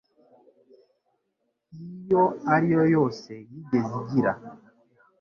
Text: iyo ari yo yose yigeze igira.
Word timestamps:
iyo 2.01 2.23
ari 2.53 2.67
yo 2.75 2.83
yose 2.95 3.31
yigeze 3.51 3.93
igira. 4.01 4.33